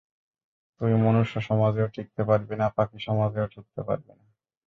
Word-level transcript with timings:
তুই 0.81 0.91
মনুষ্য 1.03 1.35
সমাজেও 1.41 1.87
টিকতে 1.87 2.21
পারবি 2.29 2.55
না, 2.55 2.65
পাখি 2.77 2.99
সমাজেও 3.07 3.51
ঢুকতে 3.53 3.81
পারবি 3.87 4.11
না। 4.11 4.25